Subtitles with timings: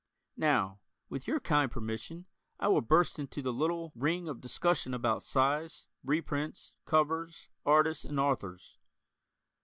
[0.37, 0.79] Now,
[1.09, 2.25] with your kind permission,
[2.59, 8.19] I will burst into the little(?) ring of discussion about size, reprints, covers, artists and
[8.19, 8.79] authors.